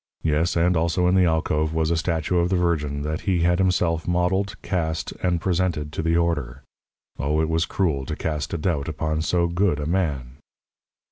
Yes, 0.23 0.55
and 0.55 0.75
also 0.75 1.07
in 1.07 1.13
the 1.13 1.25
alcove 1.27 1.75
was 1.75 1.91
a 1.91 1.95
statue 1.95 2.37
of 2.39 2.49
the 2.49 2.55
Virgin 2.55 3.03
that 3.03 3.21
he 3.29 3.41
had 3.41 3.59
himself 3.59 4.07
modeled, 4.07 4.59
cast, 4.63 5.11
and 5.21 5.39
presented 5.39 5.93
to 5.93 6.01
the 6.01 6.17
order. 6.17 6.63
Oh, 7.19 7.39
it 7.39 7.49
was 7.49 7.65
cruel 7.65 8.03
to 8.07 8.15
cast 8.15 8.51
a 8.55 8.57
doubt 8.57 8.87
upon 8.89 9.21
so 9.21 9.45
good 9.45 9.79
a 9.79 9.85
man! 9.85 10.37